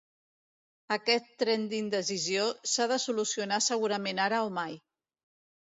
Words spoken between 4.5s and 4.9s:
o mai.